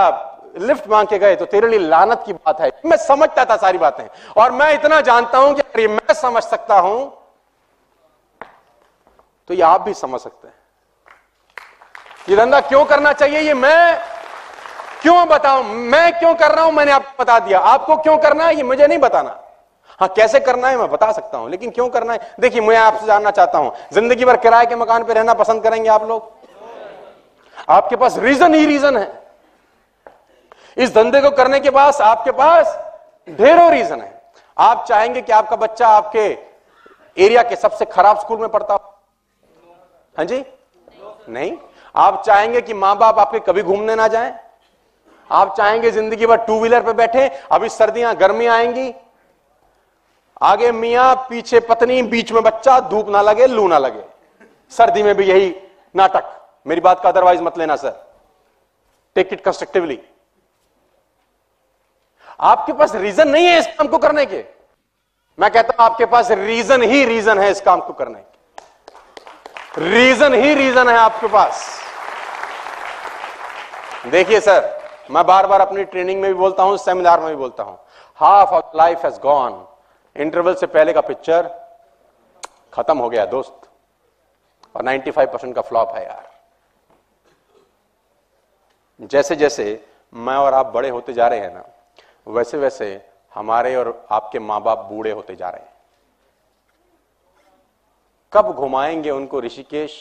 लिफ्ट 0.59 0.89
मांग 0.91 1.09
के 1.09 1.19
गए 1.19 1.35
तो 1.37 1.45
तेरे 1.47 1.69
लिए 1.69 1.79
लानत 1.81 2.23
की 2.27 2.33
बात 2.33 2.61
है। 2.61 2.71
मैं 2.87 2.97
समझता 2.99 3.45
था 3.45 3.57
सारी 3.57 3.79
बातें। 3.79 4.05
और 4.37 4.53
मैं 4.53 4.73
इतना 4.75 5.01
जानता 5.03 5.39
हूँ 5.39 5.55
कि 5.55 5.61
अगर 5.63 5.89
मैं 5.89 6.15
समझ 6.15 6.43
सकता 6.45 6.79
हूँ 6.79 6.99
तो 9.51 9.55
ये 9.55 9.63
आप 9.63 9.81
भी 9.81 9.95
समझ 9.95 10.21
सकते 10.21 10.49
हैं। 10.49 10.55
ये 12.29 12.37
धंधा 12.37 12.61
क्यों 12.61 12.85
करना 12.85 13.13
चाहिए? 13.13 13.41
ये 13.41 13.55
मैं 13.55 14.01
क्यों 15.03 15.27
बताऊँ? 15.29 15.65
मैं 15.65 16.19
क्यों 16.19 16.35
कर 16.35 16.55
रहा 16.55 16.65
हूँ? 16.65 16.73
मैंने 16.73 16.93
आपको 16.93 17.23
बता 17.23 17.39
दिया। 17.39 17.59
आपको 17.59 17.97
क्यों 17.97 18.17
करना 18.19 18.45
है? 18.45 18.57
ये 18.57 18.63
मुझे 18.63 18.87
नहीं 18.87 18.99
बताना। 18.99 19.39
हाँ 20.01 20.09
कैसे 20.09 20.41
करना 20.41 20.69
है 20.69 20.77
मैं 20.77 20.89
बता 20.91 21.11
सकता 21.13 21.39
हूँ, 21.39 21.51
लेकिन 21.51 21.71
क्यों 21.71 21.89
करना 21.89 22.13
है? 22.13 22.35
देखिए, 22.41 22.61
मैं 22.61 22.77
आपसे 22.77 23.07
जानना 23.07 23.31
चाहता 23.31 23.59
हूँ, 23.59 23.73
ज़िंदगी 23.93 24.25
भर 24.25 24.37
किराए 24.37 24.67
के 24.67 24.77
मकान 24.77 25.05
पर 25.05 25.15
रहना 25.15 25.35
पसंद 25.35 25.63
करेंगे 25.63 25.89
आप 25.89 26.03
लोग? 26.03 26.33
आपके 27.69 27.97
पास 27.97 28.19
रीजन 28.19 28.55
ही 28.55 28.67
रीजन 28.67 28.97
है। 28.97 29.23
इस 30.77 30.95
धंधे 30.95 31.21
को 31.21 31.31
करने 31.31 31.61
के 31.61 31.71
पास 31.71 32.01
आपके 32.01 32.33
पास 32.33 32.77
ढेरों 33.29 33.71
रीजन 33.71 34.01
है। 34.01 34.13
आप 34.57 34.85
चाहेंगे 34.89 35.23
कि 35.23 35.33
आपका 35.33 35.57
बच्चा 35.57 35.89
आपके 35.89 36.27
एरिया 37.17 37.43
के 37.43 37.57
सबसे 37.57 37.85
खराब 37.85 38.19
स्कूल 38.19 38.41
में 38.41 38.49
पढ़ता 38.49 38.75
हो? 38.75 38.96
हाँ 40.17 40.25
जी? 40.25 40.45
नहीं? 41.29 41.57
आप 41.95 42.23
चाहेंगे 42.27 42.61
कि 42.61 42.75
माँ 42.75 42.97
बाप 42.99 43.19
आपके 43.19 43.39
कभी 43.41 43.63
घूमने 43.63 43.95
ना 43.95 44.07
जाएँ? 44.09 44.33
आप 45.31 45.55
चाहेंगे 45.57 45.91
ज़िंदगी 45.91 46.27
भर 46.27 46.37
टू 46.37 46.59
व्हीलर 46.61 46.83
पे 46.83 46.93
बैठे, 46.93 47.27
अभी 47.53 47.69
सर्दियाँ, 47.69 48.15
गर्मी 48.17 48.47
आएँगी। 48.47 48.93
आगे 50.43 50.71
मियाँ, 50.73 51.15
पीछे 51.29 51.61
पत्नी, 51.61 52.03
बीच 52.03 52.33
में 52.33 52.43
बच्चा, 52.43 52.79
धूप 52.81 53.09
ना 53.09 53.23
लगे, 53.23 53.47
लू 53.47 53.67
ना 53.69 53.79
लगे। 53.79 54.05
सर्दी 54.73 55.03
में 55.03 55.15
भी 55.17 55.25
यही 55.25 55.55
नाटक। 55.95 56.33
मेरी 56.67 56.81
बात 56.81 57.01
का 57.03 57.09
अदरवाइज़ 57.09 57.43
मत 57.43 57.59
लेना 57.59 57.77
सर 57.77 58.05
टेक 59.17 59.33
इट 59.33 59.41
कंस्ट्रक्टिवली 59.41 59.99
आपके 62.41 62.73
पास 62.73 62.95
रीजन 62.95 63.29
नहीं 63.29 63.47
है 63.47 63.59
इस 63.59 63.67
काम 63.67 63.89
को 63.89 63.99
करने 63.99 64.25
के। 64.27 64.45
मैं 65.39 65.51
कहता 65.51 65.75
हूँ, 65.75 65.91
आपके 65.91 66.07
पास 66.07 66.31
रीजन 66.31 66.83
ही 66.83 67.05
रीजन 67.05 67.39
है 67.39 67.51
इस 67.51 67.61
काम 67.61 67.81
को 67.81 67.93
करने 67.93 68.19
के। 68.19 68.36
रीजन 69.79 70.35
ही 70.35 70.55
रीजन 70.55 70.89
है 70.89 70.97
आपके 70.97 71.27
पास। 71.29 71.67
देखिए 74.11 74.41
सर, 74.41 74.79
मैं 75.11 75.25
बार 75.27 75.47
बार 75.47 75.61
अपनी 75.61 75.85
ट्रेनिंग 75.85 76.21
में 76.21 76.31
भी 76.31 76.39
बोलता 76.39 76.63
हूँ, 76.63 76.77
सेमिनार 76.79 77.21
में 77.21 77.29
भी 77.29 77.37
बोलता 77.37 77.63
हूँ। 77.63 77.79
Half 78.19 78.51
of 78.51 78.77
life 78.77 79.05
has 79.05 79.19
gone 79.21 79.67
interval 80.17 80.55
से 80.55 80.67
पहले 80.67 80.93
का 80.93 81.01
पिक्चर 81.01 81.51
खत्म 82.73 82.99
हो 82.99 83.09
गया 83.09 83.27
दोस्त। 83.27 83.69
और 84.75 84.83
95 84.83 85.27
परसेंट 85.27 85.55
का 85.55 85.63
फ्लॉप 85.63 85.95
है 85.97 86.05
यार। 86.05 86.25
जैसे 89.01 89.37
जैसे 89.37 89.65
मैं 90.13 90.37
और 90.37 90.55
आप 90.55 90.67
बड़े 90.67 90.89
होते 90.89 91.13
जा 91.13 91.27
रहे 91.29 91.41
हैं 91.41 91.55
ना 91.55 91.65
वैसे 92.27 92.59
वैसे 92.59 92.89
हमारे 93.35 93.75
और 93.77 94.07
आपके 94.11 94.39
माँ 94.39 94.63
बाप 94.63 94.89
बूढ़े 94.91 95.11
होते 95.11 95.37
जा 95.37 95.49
रहे 95.49 95.63
हैं। 95.63 95.75
कब 98.37 98.53
घुमाएँगे 98.53 99.11
उनको 99.11 99.41
ऋषिकेश? 99.41 99.93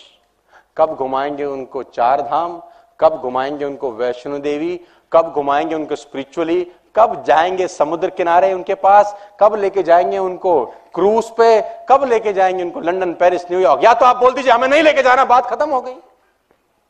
कब 0.78 0.96
घुमाएँगे 0.96 1.46
उनको 1.46 1.84
चार 1.84 2.22
धाम 2.22 2.62
कब 3.00 3.20
घुमाएँगे 3.22 3.66
उनको 3.66 3.92
वैष्णो 3.92 4.38
देवी? 4.40 4.80
कब 5.12 5.32
घुमाएँगे 5.32 5.76
उनको 5.76 5.96
स्पिरिचुअली 5.96 6.62
कब 6.96 7.24
जाएँगे 7.28 7.68
समुद्र 7.68 8.10
किनारे 8.10 8.52
उनके 8.54 8.76
पास? 8.76 9.16
कब 9.40 9.56
लेके 9.56 9.84
जाएँगे 9.84 10.18
उनको 10.18 10.66
क्रूज 10.94 11.30
पे? 11.30 11.62
कब 11.90 12.04
लेके 12.04 12.34
जाएँगे 12.34 12.64
उनको 12.64 12.80
लंदन 12.80 13.14
पेरिस 13.14 13.46
न्यूयॉर्क 13.52 13.84
या 13.84 13.94
तो 13.94 14.06
आप 14.06 14.18
बोल 14.18 14.34
दीजिए, 14.34 14.52
हमें 14.52 14.68
नहीं 14.68 14.84
लेके 14.84 15.02
जाना, 15.04 15.26
बात 15.26 15.46
खत्म 15.46 15.70
हो 15.70 15.82
गई। 15.82 15.96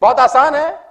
बहुत 0.02 0.20
आसान 0.20 0.56
है। 0.56 0.85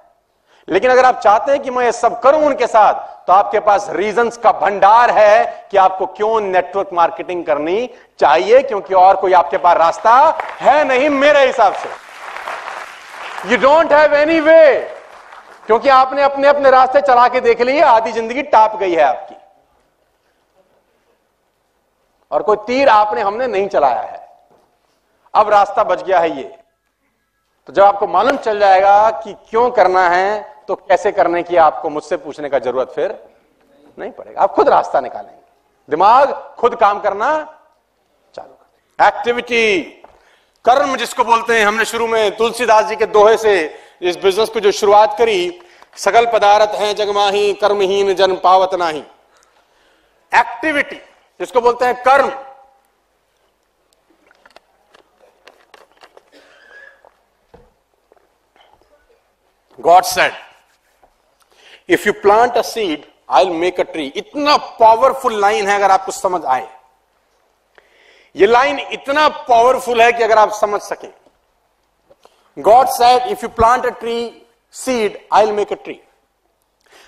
लेकिन 0.68 0.90
अगर 0.90 1.04
आप 1.04 1.20
चाहते 1.20 1.52
हैं 1.52 1.60
कि 1.62 1.70
मैं 1.70 1.84
ये 1.84 1.92
सब 1.92 2.20
करूँ 2.20 2.40
उनके 2.42 2.66
साथ 2.66 3.26
तो 3.26 3.32
आपके 3.32 3.60
पास 3.60 3.88
रीजंस 3.90 4.36
का 4.36 4.52
भंडार 4.54 5.10
है 5.10 5.68
कि 5.70 5.76
आपको 5.78 6.06
क्यों 6.08 6.40
नेटवर्क 6.40 6.88
मार्केटिंग 6.92 7.44
करनी 7.44 7.88
चाहिए, 8.18 8.62
क्योंकि 8.62 8.94
और 8.94 9.16
कोई 9.16 9.32
आपके 9.34 9.56
पास 9.58 9.76
रास्ता 9.76 10.14
है 10.60 10.84
नहीं 10.84 11.08
मेरे 11.10 11.46
हिसाब 11.46 11.74
से। 11.74 11.88
You 13.50 13.56
don't 13.58 13.92
have 13.92 14.14
any 14.14 14.40
way 14.40 14.74
क्योंकि 15.66 15.88
आपने 15.90 16.22
अपने 16.22 16.48
अपने 16.48 16.70
रास्ते 16.70 17.00
चला 17.02 17.28
के 17.28 17.40
देख 17.40 17.60
लिए, 17.60 17.80
आधी 17.82 18.12
ज़िंदगी 18.12 18.42
टाप 18.44 18.76
गई 18.76 18.94
है 18.94 19.02
आपकी। 19.02 19.34
और 22.30 22.42
कोई 22.42 22.56
तीर 22.66 22.88
आपने 22.88 23.20
हमने 23.20 23.46
नहीं 23.46 23.68
चलाया 23.68 24.00
है। 24.00 24.22
अब 25.34 25.48
रास्ता 25.50 25.84
बच 25.84 26.02
गया 26.02 26.18
है 26.20 26.36
ये। 26.36 26.42
तो 27.68 27.72
जब 27.72 27.82
आपको 27.82 28.06
मालूम 28.06 28.36
चल 28.38 28.58
जाएगा 28.58 29.10
कि 29.14 29.32
क्यों 29.50 29.70
करना 29.72 30.08
है 30.08 30.53
तो 30.68 30.74
कैसे 30.74 31.12
करने 31.12 31.42
की 31.42 31.56
आपको 31.56 31.90
मुझसे 31.90 32.16
पूछने 32.16 32.48
का 32.48 32.58
ज़रूरत 32.58 32.92
फिर 32.94 33.18
नहीं 33.98 34.10
पड़ेगा। 34.10 34.40
आप 34.42 34.52
खुद 34.52 34.68
रास्ता 34.68 35.00
निकालेंगे। 35.00 35.42
दिमाग, 35.88 36.32
खुद 36.58 36.74
काम 36.74 37.00
करना 37.00 37.28
चालू 38.34 38.52
कर 38.52 39.06
एक्टिविटी 39.06 39.82
कर्म 40.64 40.96
जिसको 40.96 41.24
बोलते 41.24 41.58
हैं, 41.58 41.66
हमने 41.66 41.84
शुरू 41.84 42.06
में 42.06 42.36
तुलसीदास 42.36 42.84
जी 42.84 42.96
के 42.96 43.06
दोहे 43.06 43.36
से 43.38 43.54
इस 44.02 44.16
बिज़नेस 44.16 44.48
को 44.48 44.60
जो 44.60 44.70
शुरुआत 44.72 45.16
करी, 45.18 45.60
सकल 45.96 46.26
पदार्थ 46.26 46.70
है, 46.70 46.92
जगमाही, 46.94 47.52
कर्महीन, 47.54 48.14
जन 48.14 48.36
पावत 48.36 48.74
नाही। 48.74 49.04
एक्टिविटी 50.32 50.96
जिसको 51.40 51.60
बोलते 51.60 51.84
हैं 51.84 52.02
कर्म। 52.02 52.30
God 59.78 60.02
said 60.04 60.32
if 61.88 62.06
you 62.06 62.12
plant 62.12 62.56
a 62.56 62.62
seed 62.62 63.04
I 63.30 63.46
make 63.46 63.80
a 63.80 63.82
tree 63.82 64.06
इतना 64.16 64.56
पावरफुल 64.80 65.40
लाइन 65.40 65.68
है 65.68 65.76
अगर 65.76 65.90
आपको 65.90 66.12
समझ 66.12 66.44
आए। 66.44 66.68
ये 68.36 68.46
लाइन 68.46 68.78
इतना 68.78 69.28
पावरफुल 69.28 70.02
है 70.02 70.12
कि 70.12 70.22
अगर 70.22 70.38
आप 70.38 70.52
समझ 70.52 70.80
सकें। 70.80 71.12
God 72.56 72.88
said 72.88 73.26
if 73.28 73.42
you 73.42 73.48
plant 73.50 73.86
a 73.86 73.90
tree 73.90 74.16
seed 74.74 75.18
I 75.32 75.50
make 75.52 75.72
a 75.72 75.76
tree 75.84 76.00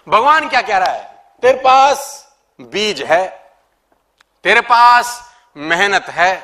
भगवान 0.06 0.48
क्या 0.48 0.62
कह 0.62 0.78
रहा 0.78 0.92
है? 0.92 1.04
तेरे 1.42 1.58
पास 1.58 1.98
बीज 2.60 3.02
है, 3.02 3.26
तेरे 4.44 4.60
पास 4.60 5.20
मेहनत 5.56 6.06
है, 6.08 6.42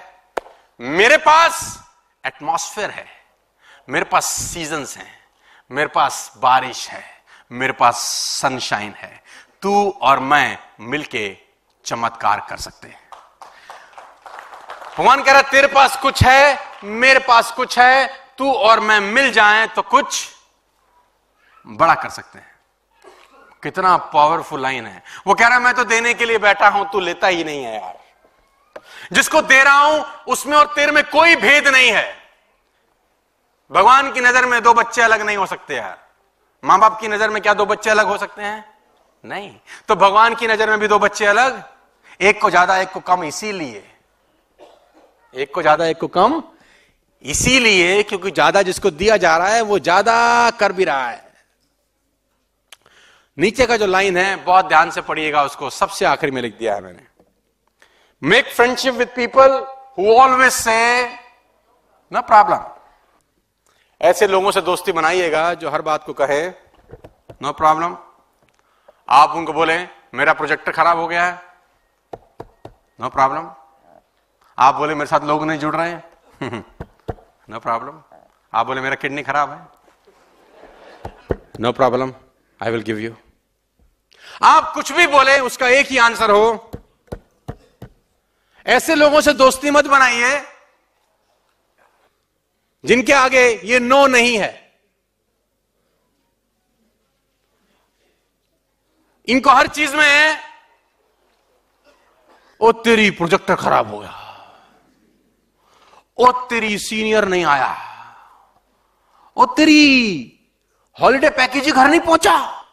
मेरे 0.80 1.16
पास 1.16 1.60
एटमॉस्फेयर 2.24 2.90
है, 2.90 3.06
मेरे 3.88 4.04
पास 4.04 4.26
सीजन्स 4.26 4.96
हैं, 4.96 5.12
मेरे 5.70 5.88
पास 5.88 6.32
बारिश 6.36 6.88
है 6.90 7.04
मेरे 7.52 7.72
पास 7.72 7.96
सनशाइन 8.42 8.94
है। 8.98 9.22
तू 9.62 9.90
और 10.02 10.20
मैं 10.20 10.58
मिलके 10.80 11.36
चमत्कार 11.84 12.46
कर 12.50 12.56
सकते 12.56 12.88
हैं। 12.88 13.00
भगवान 14.98 15.22
कह 15.22 15.32
रहा 15.32 15.42
तेरे 15.42 15.66
पास 15.66 15.96
कुछ 15.96 16.22
है, 16.24 16.58
मेरे 16.84 17.18
पास 17.18 17.50
कुछ 17.50 17.78
है, 17.78 18.06
तू 18.38 18.52
और 18.52 18.80
मैं 18.80 19.00
मिल 19.00 19.30
जाएँ 19.32 19.66
तो 19.66 19.82
कुछ 19.82 20.28
बड़ा 21.66 21.94
कर 21.94 22.08
सकते 22.08 22.38
हैं। 22.38 22.50
कितना 23.62 23.96
पावरफुल 23.96 24.62
लाइन 24.62 24.86
है। 24.86 25.02
वो 25.26 25.34
कह 25.34 25.48
रहा 25.48 25.58
मैं 25.58 25.74
तो 25.74 25.84
देने 25.84 26.14
के 26.14 26.24
लिए 26.24 26.38
बैठा 26.38 26.68
हूँ, 26.68 26.86
तू 26.92 27.00
लेता 27.00 27.26
ही 27.26 27.44
नहीं 27.44 27.64
है 27.64 27.74
यार। 27.74 27.98
जिसको 29.12 29.42
दे 29.42 29.62
रहा 29.62 29.78
हूँ, 29.78 30.04
उसमें 30.28 30.56
और 30.56 30.72
तेरे 30.74 30.92
में 30.92 31.04
कोई 31.04 31.36
भेद 31.36 31.68
नहीं 31.68 31.90
है। 31.90 32.22
भगवान 33.70 34.12
की 34.12 34.20
नज़र 34.20 34.46
में 34.46 34.62
दो 34.62 34.74
बच्चे 34.74 35.02
अलग 35.02 35.22
नहीं 35.22 35.36
हो 35.36 35.46
सकते 35.46 35.76
यार। 35.76 35.98
माँ 36.62 36.78
बाप 36.80 36.98
की 37.00 37.08
नज़र 37.08 37.30
में 37.30 37.40
क्या 37.42 37.54
दो 37.54 37.64
बच्चे 37.66 37.90
अलग 37.90 38.06
हो 38.06 38.16
सकते 38.18 38.42
हैं? 38.42 38.64
नहीं। 39.24 39.50
तो 39.88 39.94
भगवान 39.96 40.34
की 40.34 40.46
नज़र 40.46 40.70
में 40.70 40.78
भी 40.78 40.88
दो 40.88 40.98
बच्चे 40.98 41.26
अलग? 41.26 41.62
एक 42.20 42.40
को 42.42 42.50
ज़्यादा, 42.50 42.76
एक 42.78 42.90
को 42.90 43.00
कम, 43.00 43.24
इसीलिए। 43.24 43.84
एक 45.34 45.54
को 45.54 45.62
ज़्यादा, 45.62 45.86
एक 45.86 45.98
को 45.98 46.06
कम, 46.08 46.42
इसीलिए 47.24 48.02
क्योंकि 48.02 48.30
ज़्यादा 48.30 48.62
जिसको 48.62 48.90
दिया 48.90 49.16
जा 49.16 49.36
रहा 49.36 49.48
है, 49.48 49.60
वो 49.62 49.78
ज़्यादा 49.78 50.50
कर 50.50 50.72
भी 50.72 50.84
रहा 50.84 51.08
है। 51.08 51.30
नीचे 53.38 53.66
का 53.66 53.76
जो 53.76 53.86
लाइन 53.86 54.16
है, 54.16 54.36
बहुत 54.36 54.68
ध्यान 54.68 54.90
से 54.90 55.00
पढ़िएगा 55.00 55.42
उसको। 55.42 55.70
सबसे 55.70 56.04
आखिरी 56.04 56.32
में 56.32 56.42
लिख 56.42 56.58
दिया 56.58 56.74
है 56.74 56.80
मैंने। 56.80 57.06
Make 58.22 58.48
friendship 58.48 58.94
with 58.94 59.14
people 59.16 59.58
who 59.98 60.12
always 60.12 60.52
say 60.52 61.04
no 62.12 62.20
problem 62.22 62.71
ऐसे 64.02 64.26
लोगों 64.26 64.50
से 64.50 64.60
दोस्ती 64.60 64.92
बनाइएगा 64.92 65.54
जो 65.54 65.70
हर 65.70 65.82
बात 65.82 66.04
को 66.04 66.12
कहे। 66.12 66.48
नो 66.48 67.48
no 67.48 67.56
प्रॉब्लम 67.56 67.96
आप 69.08 69.30
उनको 69.30 69.52
बोले, 69.52 69.86
मेरा 70.14 70.32
प्रोजेक्टर 70.32 70.72
खराब 70.72 70.98
हो 70.98 71.08
गया 71.08 71.24
है। 71.24 71.42
नो 73.00 73.08
प्रॉब्लम 73.08 73.50
आप 74.58 74.74
बोले, 74.74 74.94
मेरे 74.94 75.06
साथ 75.06 75.20
लोग 75.20 75.44
नहीं 75.44 75.58
जुड़ 75.58 75.76
रहे 75.76 75.90
हैं। 75.90 76.10
नो 77.50 77.58
प्रॉब्लम 77.58 78.02
आप 78.54 78.66
बोले, 78.66 78.80
मेरा 78.80 78.94
किडनी 78.94 79.22
खराब 79.22 79.50
है। 79.50 79.68
No 81.60 81.72
problem 81.72 82.12
I 82.62 82.70
will 82.70 82.82
give 82.82 82.98
you 82.98 83.14
आप 84.42 84.72
कुछ 84.74 84.92
भी 84.92 85.06
बोले, 85.06 85.40
उसका 85.40 85.68
एक 85.68 85.86
ही 85.86 85.98
आंसर 85.98 86.30
हो। 86.30 86.70
ऐसे 88.66 88.94
लोगों 88.94 89.20
से 89.20 89.32
दोस्ती 89.32 89.70
मत 89.70 89.86
बनाइए। 89.86 90.51
जिनके 92.84 93.12
आगे 93.12 93.60
ये 93.64 93.78
नो 93.78 94.06
नहीं 94.06 94.38
है। 94.38 94.80
इनको 99.28 99.50
हर 99.50 99.66
चीज़ 99.66 99.96
में 99.96 100.38
ओ, 102.60 102.72
तेरी 102.72 103.10
प्रोजेक्टर 103.10 103.54
खराब 103.54 103.94
हो 103.94 103.98
गया। 103.98 104.18
ओ, 106.18 106.32
तेरी 106.32 106.78
सीनियर 106.78 107.24
नहीं 107.24 107.44
आया। 107.44 107.76
ओ, 109.36 109.46
तेरी 109.46 110.32
हॉलिडे 111.00 111.30
पैकेज 111.30 111.68
घर 111.68 111.88
नहीं 111.88 112.00
पहुँचा। 112.00 112.64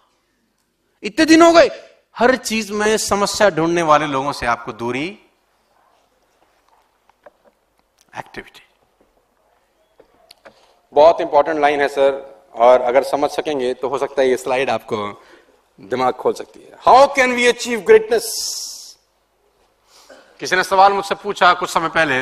इतने 1.04 1.26
दिन 1.26 1.42
हो 1.42 1.52
गए। 1.52 1.70
हर 2.18 2.36
चीज़ 2.36 2.74
में 2.74 2.98
समस्या 2.98 3.50
ढूँढने 3.50 3.82
वाले 3.82 4.08
लोगों 4.08 4.32
से 4.32 4.46
आपको 4.46 4.74
दूरी, 4.74 5.20
एक्टिविटी। 8.18 8.69
बहुत 10.94 11.22
इंपॉर्टेंट 11.22 11.60
लाइन 11.60 11.82
है 11.82 11.88
सर 11.88 12.12
और 12.56 12.82
अगर 12.82 13.04
समझ 13.04 13.30
सकेंगे 13.32 13.74
तो 13.82 13.90
हो 13.90 13.98
सकता 13.98 14.22
है 14.22 14.30
ये 14.30 14.38
स्लाइड 14.38 14.70
आपको 14.70 14.98
दिमाग 15.80 16.14
खोल 16.14 16.34
सकती 16.34 16.60
है. 16.60 16.78
How 16.86 17.08
can 17.16 17.34
we 17.36 17.46
achieve 17.48 17.82
greatness 17.88 18.26
किसी 20.40 20.56
ने 20.56 20.64
सवाल 20.64 20.94
मुझसे 20.94 21.16
पूछा 21.16 21.54
कुछ 21.54 21.70
समय 21.70 21.90
पहले 21.90 22.22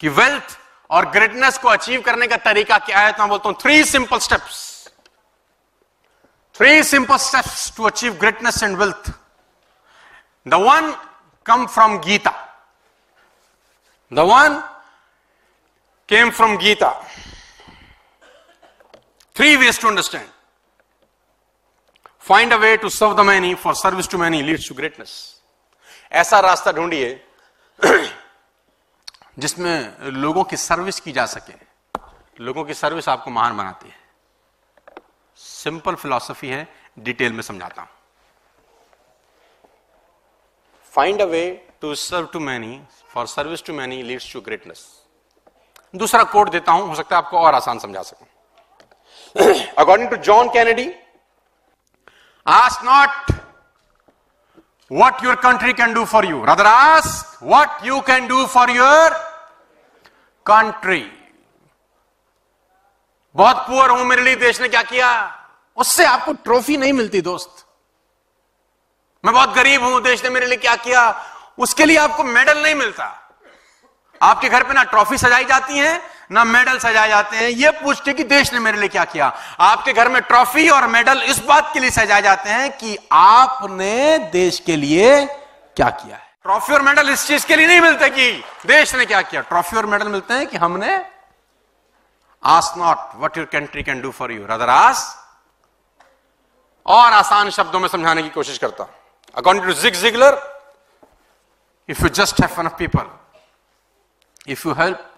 कि 0.00 0.08
वेल्थ 0.10 0.58
और 0.90 1.10
ग्रेटनेस 1.10 1.58
को 1.58 1.68
अचीव 1.68 2.00
करने 2.06 2.26
का 2.26 2.36
तरीका 2.44 2.78
क्या 2.86 2.98
है 2.98 3.12
तो 3.12 3.22
मैं 3.22 3.28
बोलता 3.28 3.48
हूँ 3.48 3.56
three 3.62 3.84
simple 3.84 4.18
steps 4.18 4.60
three 6.54 6.82
simple 6.84 7.16
steps 7.26 7.72
to 7.76 7.84
achieve 7.84 8.14
greatness 8.20 8.62
and 8.62 8.76
wealth 8.78 9.10
the 10.46 10.54
one 10.66 10.94
come 11.46 11.66
from 11.66 11.98
Gita 12.00 12.34
the 14.12 14.26
one 14.30 14.62
came 16.12 16.30
from 16.30 16.56
Gita 16.56 16.90
three 19.36 19.56
ways 19.56 19.78
to 19.80 19.86
understand. 19.86 20.26
Find 22.28 22.52
a 22.52 22.56
way 22.56 22.76
to 22.76 22.88
serve 22.88 23.14
the 23.14 23.20
many 23.20 23.54
for 23.54 23.74
service 23.74 24.08
to 24.08 24.18
many 24.18 24.42
leads 24.42 24.68
to 24.68 24.74
greatness 24.74 25.42
ऐसा 26.12 26.40
रास्ता 26.40 26.72
ढूंढिए, 26.72 27.24
जिसमें 29.38 29.98
लोगों 30.00 30.44
की 30.44 30.56
service 30.56 31.00
की 31.00 31.12
जा 31.12 31.26
सके। 31.26 31.54
लोगों 32.44 32.64
की 32.64 32.74
सर्विस 32.74 33.08
आपको 33.08 33.30
महान 33.30 33.56
बनाती 33.56 33.88
है। 33.88 33.96
सिंपल 35.36 35.94
फिलॉसफी 35.94 36.48
है 36.48 36.66
डिटेल 36.98 37.32
में 37.32 37.42
समझाता 37.42 37.82
हूँ। 37.82 37.90
Find 40.92 41.22
a 41.22 41.24
way 41.24 41.68
to 41.80 41.94
serve 41.94 42.26
to 42.26 42.40
many 42.40 42.82
for 43.08 43.26
service 43.26 43.64
to 43.64 43.72
many 43.72 44.02
leads 44.02 44.32
to 44.32 44.40
greatness 44.40 45.02
दूसरा 45.94 46.22
कोड 46.22 46.50
देता 46.50 46.72
हूँ, 46.72 46.88
हो 46.88 46.94
सकता 46.94 47.16
है 47.16 47.22
आपको 47.22 47.38
और 47.38 47.54
आसान 47.54 47.78
समझा 47.78 48.02
सकूँ। 48.02 48.26
According 49.78 50.10
to 50.10 50.16
John 50.16 50.48
Kennedy 50.48 50.90
ask 52.46 52.84
not 52.84 53.30
what 54.90 55.22
your 55.22 55.34
country 55.36 55.72
can 55.72 55.94
do 55.94 56.04
for 56.04 56.20
you. 56.22 56.38
Rather, 56.44 56.64
ask 56.66 57.40
what 57.40 57.84
you 57.84 58.00
can 58.02 58.26
do 58.28 58.46
for 58.46 58.64
your 58.70 59.10
country. 60.46 61.02
बहुत 63.36 63.56
पुअर 63.68 63.90
हूँ, 63.90 64.04
मेरे 64.04 64.22
लिए 64.22 64.36
देश 64.36 64.60
ने 64.60 64.68
क्या 64.68 64.82
किया? 64.82 65.08
उससे 65.76 66.04
आपको 66.04 66.32
ट्रॉफी 66.32 66.76
नहीं 66.76 66.92
मिलती, 66.92 67.20
दोस्त. 67.20 67.64
मैं 69.24 69.34
बहुत 69.34 69.54
गरीब 69.54 69.82
हूँ, 69.82 70.02
देश 70.02 70.24
ने 70.24 70.30
मेरे 70.30 70.46
लिए 70.46 70.58
क्या 70.58 70.76
किया? 70.76 71.04
उसके 71.58 71.84
लिए 71.84 71.96
आपको 71.96 72.24
मेडल 72.24 72.62
नहीं 72.62 72.74
मिलता. 72.74 73.21
आपके 74.22 74.48
घर 74.48 74.62
पे 74.62 74.74
ना 74.74 74.82
ट्रॉफी 74.84 75.18
सजाई 75.18 75.44
जाती 75.44 75.78
है, 75.78 76.00
ना 76.30 76.44
मेडल 76.44 76.78
सजाए 76.78 77.08
जाते 77.08 77.36
हैं। 77.36 77.48
ये 77.48 77.70
पूछते 77.82 78.12
कि 78.12 78.24
देश 78.24 78.52
ने 78.52 78.58
मेरे 78.58 78.78
लिए 78.78 78.88
क्या 78.88 79.04
किया? 79.04 79.26
आपके 79.60 79.92
घर 79.92 80.08
में 80.08 80.20
ट्रॉफी 80.22 80.68
और 80.68 80.86
मेडल 80.88 81.22
इस 81.22 81.38
बात 81.44 81.70
के 81.74 81.80
लिए 81.80 81.90
सजाए 81.90 82.22
जाते 82.22 82.50
हैं 82.50 82.70
कि 82.78 82.96
आपने 83.12 84.18
देश 84.32 84.58
के 84.66 84.76
लिए 84.76 85.24
क्या 85.76 85.88
किया 85.92 86.16
है। 86.16 86.30
ट्रॉफी 86.42 86.72
और 86.72 86.82
मेडल 86.82 87.08
इस 87.10 87.26
चीज़ 87.26 87.46
के 87.46 87.56
लिए 87.56 87.66
नहीं 87.66 87.80
मिलते 87.80 88.08
कि 88.10 88.30
देश 88.66 88.94
ने 88.94 89.04
क्या 89.06 89.22
किया। 89.22 89.40
ट्रॉफी 89.40 89.76
और 89.76 89.86
मेडल 89.86 90.08
मिलते 90.08 90.34
हैं 90.34 90.46
कि 90.46 90.56
हमने 90.56 91.00
ask 92.42 92.72
not 92.78 92.98
what 93.16 93.36
your 93.36 93.46
country 93.52 93.82
can 93.82 94.00
do 94.02 94.10
for 94.10 94.32
you 94.32 94.46
rather 94.50 94.70
ask 94.70 95.04
और 96.86 97.12
आसान 97.12 97.50
शब्दों 97.50 97.80
में 97.80 97.88
समझाने 97.88 98.22
की 98.22 98.28
कोशिश 98.30 98.58
करता 98.58 98.86
according 99.36 99.66
to 99.66 99.72
Zig 99.80 99.94
Ziglar 99.94 100.40
if 101.88 102.02
you 102.02 102.08
just 102.20 102.40
have 102.40 102.54
fun 102.56 102.66
of 102.66 102.74
people 102.76 103.06
if 104.46 104.68
you 104.68 104.74
help 104.74 105.08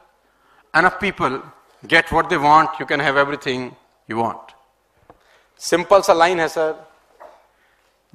enough 0.75 0.99
people 0.99 1.41
get 1.85 2.11
what 2.11 2.29
they 2.29 2.37
want, 2.37 2.71
you 2.79 2.87
can 2.87 3.01
have 3.01 3.17
everything 3.17 3.75
you 4.09 4.17
want. 4.17 4.55
Simple 5.61 6.03
सा 6.03 6.15
line 6.15 6.41
है 6.41 6.49
sir 6.49 6.75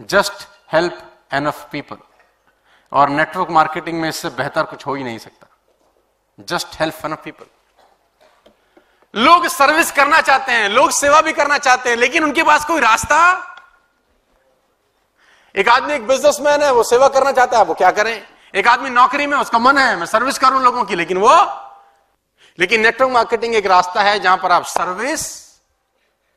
just 0.10 0.48
help 0.74 1.00
enough 1.34 1.68
people 1.72 1.98
और 2.92 3.10
network 3.10 3.50
marketing 3.52 4.00
में 4.02 4.08
इससे 4.10 4.30
बेहतर 4.38 4.64
कुछ 4.64 4.86
हो 4.88 4.94
ही 4.96 5.04
नहीं 5.04 5.18
सकता 5.20 5.48
जस्ट 6.48 6.80
हेल्प 6.80 7.06
एनफ 7.06 7.24
पीपल 7.24 7.46
लोग 9.14 9.48
सर्विस 9.48 9.92
करना 9.92 10.22
चाहते 10.22 10.52
हैं 10.52 10.70
लोग 10.70 10.92
सेवा 10.92 11.22
भी 11.22 11.34
करना 11.34 11.58
चाहते 11.58 11.90
हैं 11.90 11.98
लेकिन 11.98 12.24
उनके 12.24 12.44
पास 12.44 12.66
कोई 12.66 12.80
रास्ता 12.80 13.20
एक 15.56 15.70
आदमी 15.70 15.94
एक 15.94 16.08
बिजनेसमैन 16.08 16.62
है 16.64 16.72
वो 16.74 16.84
सेवा 16.84 17.08
करना 17.10 17.32
चाहता 17.32 17.58
है 17.58 17.64
वो 17.66 17.74
क्या 17.74 17.92
करें 17.92 18.22
एक 18.54 18.68
आदमी 18.68 18.90
नौकरी 18.90 19.28
में, 19.28 19.38
उसका 19.38 19.60
मन 19.60 19.78
है, 19.78 19.96
मैं 19.96 20.06
सर्विस 20.08 20.38
करूँ 20.38 20.62
लोगों 20.64 20.84
की, 20.86 20.96
लेकिन 20.96 21.18
वो 21.18 21.36
लेकिन 22.60 22.82
नेटवर्क 22.82 23.12
मार्केटिंग 23.12 23.56
एक 23.56 23.66
रास्ता 23.68 24.02
है 24.04 24.20
जहाँ 24.20 24.38
पर 24.38 24.52
आप 24.52 24.64
सर्विस 24.66 25.22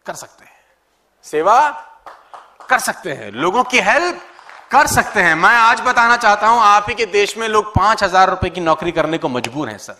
कर 0.06 0.14
सकते 0.14 0.44
हैं। 0.44 0.52
सेवा 1.24 1.58
कर 2.68 2.78
सकते 2.78 3.12
हैं, 3.12 3.30
लोगों 3.32 3.64
की 3.64 3.80
हेल्प 3.80 4.20
कर 4.70 4.86
सकते 4.86 5.22
हैं। 5.22 5.34
मैं 5.34 5.50
आज 5.50 5.80
बताना 5.80 6.16
चाहता 6.16 6.48
हूँ, 6.48 6.60
आप 6.60 6.86
ही 6.88 6.94
के 6.94 7.06
देश 7.08 7.36
में 7.38 7.46
लोग 7.48 7.74
पाँच 7.74 8.02
हज़ार 8.02 8.30
रुपए 8.30 8.50
की 8.50 8.60
नौकरी 8.60 8.92
करने 8.92 9.18
को 9.18 9.28
मजबूर 9.28 9.68
हैं, 9.68 9.78
सर। 9.78 9.96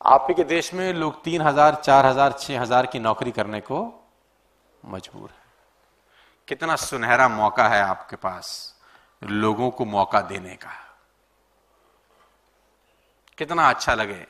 आप 0.00 0.26
ही 0.28 0.34
के 0.34 0.44
देश 0.44 0.72
में 0.74 0.92
लोग 0.94 1.22
तीन 1.24 1.42
हज़ार, 1.42 1.74
चार 1.84 2.06
हज़ार, 2.06 2.32
छह 2.32 2.60
हज़ार 2.60 2.86
की 2.86 2.98
नौकरी 3.00 3.30
करने 3.32 3.60
को 3.60 3.82
मजबूर 4.84 5.28
है। 5.28 5.44
कितना 6.48 6.76
सुनहरा 6.76 7.28
मौका 7.28 7.68
है 7.68 7.82
आपके 7.82 8.16
पास। 8.16 8.74
लोगों 9.22 9.70
को 9.70 9.84
मौका 9.84 10.20
देने 10.22 10.54
का। 10.54 10.70
कितना 13.38 13.68
अच्छा 13.68 13.94
लगे 13.94 14.24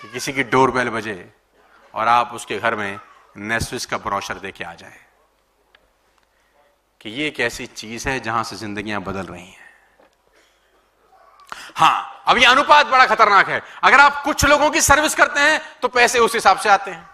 कि 0.00 0.10
किसी 0.12 0.32
की 0.32 0.42
डोर 0.44 0.70
बेल 0.70 0.88
बजे 0.88 1.32
और 1.94 2.08
आप 2.08 2.32
उसके 2.34 2.58
घर 2.58 2.74
में 2.74 2.98
नेस्विस 3.36 3.86
का 3.86 3.98
ब्रोशर 3.98 4.38
देके 4.38 4.64
आ 4.64 4.74
जाए। 4.74 4.98
कि 7.00 7.10
ये 7.10 7.26
एक 7.28 7.40
ऐसी 7.40 7.66
चीज़ 7.66 8.08
है 8.08 8.18
जहाँ 8.20 8.42
से 8.44 8.56
जिंदगियाँ 8.56 9.00
बदल 9.02 9.26
रही 9.26 9.46
हैं। 9.46 9.68
हाँ, 11.76 12.22
अब 12.26 12.38
ये 12.38 12.44
अनुपात 12.44 12.86
बड़ा 12.86 13.06
खतरनाक 13.06 13.48
है। 13.48 13.62
अगर 13.82 14.00
आप 14.00 14.22
कुछ 14.24 14.44
लोगों 14.44 14.70
की 14.70 14.80
सर्विस 14.80 15.14
करते 15.14 15.40
हैं 15.40 15.60
तो 15.82 15.88
पैसे 15.88 16.18
उस 16.18 16.34
हिसाब 16.34 16.58
से 16.58 16.68
आते 16.68 16.90
हैं। 16.90 17.08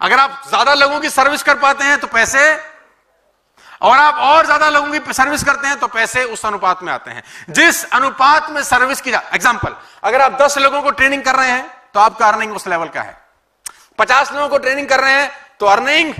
अगर 0.00 0.18
आप 0.18 0.42
ज़्यादा 0.48 0.74
लोगों 0.74 1.00
की 1.00 1.10
सर्विस 1.10 1.42
कर 1.42 1.58
पाते 1.58 1.84
हैं 1.84 1.98
तो 2.00 2.06
पैसे 2.06 2.40
और 3.84 3.98
आप 3.98 4.14
और 4.16 4.44
ज़्यादा 4.46 4.68
लोगों 4.70 4.90
की 4.92 5.12
सर्विस 5.12 5.42
करते 5.44 5.68
हैं 5.68 5.78
तो 5.78 5.86
पैसे 5.88 6.24
उस 6.26 6.44
अनुपात 6.46 6.82
में 6.82 6.92
आते 6.92 7.10
हैं। 7.10 7.22
जिस 7.50 7.84
अनुपात 7.92 8.50
में 8.50 8.62
सर्विस 8.64 9.00
की 9.00 9.10
एग्ज़ाम्पल 9.10 9.74
अगर 10.04 10.22
आप 10.22 10.38
दस 10.42 10.58
लोगों 10.58 10.82
को 10.82 10.90
ट्रेनिंग 10.92 11.22
कर 11.24 11.36
रहे 11.36 11.50
हैं 11.50 11.64
तो 11.94 12.00
आपका 12.00 12.26
अर्निंग 12.28 12.54
उस 12.54 12.66
लेवल 12.68 12.88
का 12.88 13.02
है। 13.02 13.16
पचास 13.98 14.32
लोगों 14.32 14.48
को 14.48 14.58
ट्रेनिंग 14.58 14.88
कर 14.88 15.00
रहे 15.00 15.12
हैं 15.12 15.30
तो 15.60 15.66
अर्निंग 15.68 16.14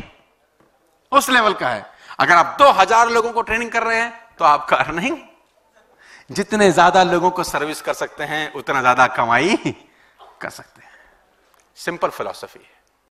उस 1.13 1.29
लेवल 1.31 1.55
का 1.55 1.69
है। 1.69 1.87
अगर 2.19 2.35
आप 2.35 2.57
दो 2.59 2.71
हज़ार 2.73 3.11
लोगों 3.11 3.33
को 3.33 3.43
ट्रेनिंग 3.43 3.71
कर 3.71 3.83
रहे 3.83 3.99
हैं 3.99 4.13
तो 4.39 4.45
आपका 4.47 4.77
अर्निंग 4.79 5.17
जितने 6.31 6.71
ज़्यादा 6.73 7.03
लोगों 7.05 7.31
को 7.31 7.45
सर्विस 7.45 7.81
कर 7.83 7.95
सकते 7.95 8.25
हैं, 8.25 8.53
उतना 8.55 8.81
ज़्यादा 8.81 9.07
कमाई 9.09 9.57
कर 10.41 10.51
सकते 10.51 10.83
हैं। 10.83 10.93
Simple 11.79 12.09
philosophy 12.11 12.67